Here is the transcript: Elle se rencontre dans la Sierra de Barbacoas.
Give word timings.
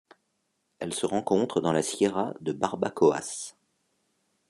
Elle 0.79 0.95
se 0.95 1.05
rencontre 1.05 1.61
dans 1.61 1.71
la 1.71 1.83
Sierra 1.83 2.33
de 2.41 2.53
Barbacoas. 2.53 3.53